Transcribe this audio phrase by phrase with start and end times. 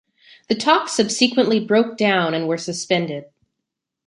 [0.49, 3.25] The talks subsequently broke down and were suspended.